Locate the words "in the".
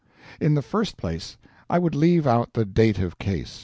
0.39-0.63